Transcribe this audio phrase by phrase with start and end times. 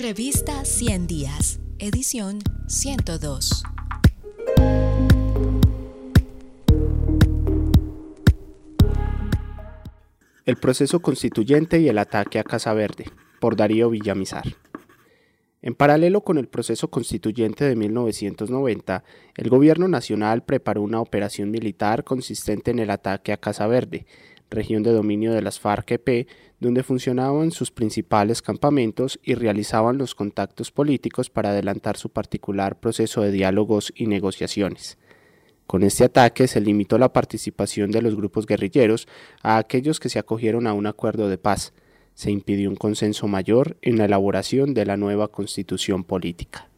[0.00, 3.64] Revista 100 Días, edición 102.
[10.46, 13.04] El proceso constituyente y el ataque a Casa Verde,
[13.40, 14.44] por Darío Villamizar.
[15.60, 19.04] En paralelo con el proceso constituyente de 1990,
[19.36, 24.06] el gobierno nacional preparó una operación militar consistente en el ataque a Casa Verde,
[24.50, 26.26] región de dominio de las FARC-EP,
[26.58, 33.22] donde funcionaban sus principales campamentos y realizaban los contactos políticos para adelantar su particular proceso
[33.22, 34.98] de diálogos y negociaciones.
[35.66, 39.06] Con este ataque se limitó la participación de los grupos guerrilleros
[39.40, 41.72] a aquellos que se acogieron a un acuerdo de paz.
[42.14, 46.68] Se impidió un consenso mayor en la elaboración de la nueva constitución política.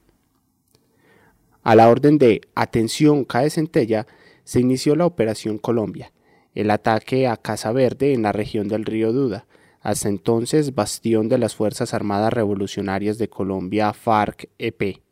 [1.63, 4.07] A la orden de Atención Cae Centella
[4.45, 6.13] se inició la Operación Colombia,
[6.55, 9.47] el ataque a Casa Verde en la región del río Duda,
[9.81, 15.03] hasta entonces bastión de las Fuerzas Armadas Revolucionarias de Colombia FARC-EP.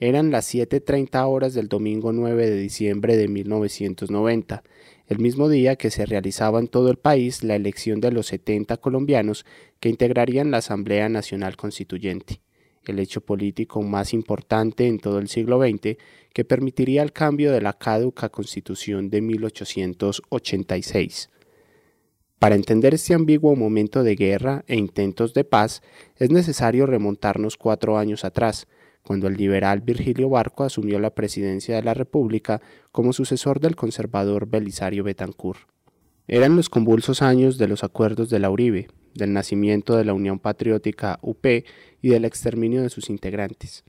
[0.00, 4.62] Eran las 7.30 horas del domingo 9 de diciembre de 1990,
[5.06, 8.76] el mismo día que se realizaba en todo el país la elección de los 70
[8.78, 9.46] colombianos
[9.80, 12.43] que integrarían la Asamblea Nacional Constituyente
[12.92, 15.96] el hecho político más importante en todo el siglo XX
[16.32, 21.30] que permitiría el cambio de la caduca Constitución de 1886.
[22.38, 25.82] Para entender este ambiguo momento de guerra e intentos de paz,
[26.16, 28.66] es necesario remontarnos cuatro años atrás,
[29.02, 34.46] cuando el liberal Virgilio Barco asumió la presidencia de la República como sucesor del conservador
[34.46, 35.60] Belisario Betancourt.
[36.26, 40.38] Eran los convulsos años de los acuerdos de la Uribe, del nacimiento de la Unión
[40.38, 41.46] Patriótica UP
[42.02, 43.84] y del exterminio de sus integrantes.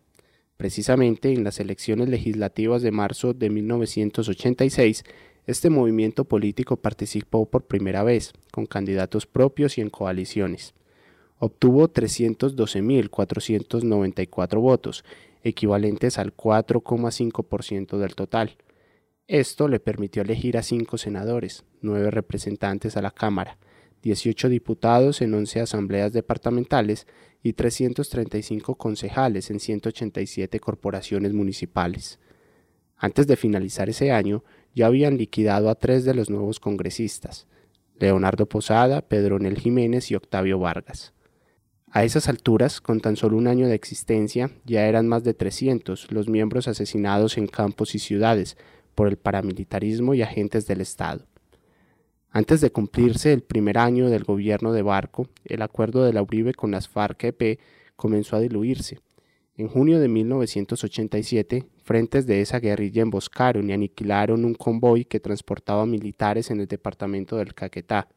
[0.58, 5.04] Precisamente en las elecciones legislativas de marzo de 1986,
[5.46, 10.74] este movimiento político participó por primera vez, con candidatos propios y en coaliciones.
[11.38, 15.04] Obtuvo 312.494 votos,
[15.44, 18.58] equivalentes al 4,5% del total.
[19.28, 23.58] Esto le permitió elegir a cinco senadores, nueve representantes a la Cámara,
[24.06, 27.08] 18 diputados en 11 asambleas departamentales
[27.42, 32.20] y 335 concejales en 187 corporaciones municipales.
[32.98, 34.44] Antes de finalizar ese año,
[34.76, 37.48] ya habían liquidado a tres de los nuevos congresistas,
[38.00, 41.14] Leonardo Posada, Pedro Nel Jiménez y Octavio Vargas.
[41.90, 46.12] A esas alturas, con tan solo un año de existencia, ya eran más de 300
[46.12, 48.56] los miembros asesinados en campos y ciudades
[48.94, 51.26] por el paramilitarismo y agentes del Estado.
[52.36, 56.54] Antes de cumplirse el primer año del gobierno de Barco, el acuerdo de la Uribe
[56.54, 57.60] con las FARC-EP
[57.96, 59.00] comenzó a diluirse.
[59.56, 65.86] En junio de 1987, frentes de esa guerrilla emboscaron y aniquilaron un convoy que transportaba
[65.86, 68.10] militares en el departamento del Caquetá.